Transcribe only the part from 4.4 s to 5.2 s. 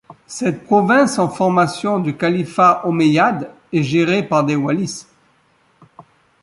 des Walis.